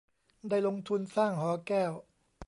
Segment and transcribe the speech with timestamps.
[0.49, 1.91] ได้ลงทุนสร้างหอแก้ว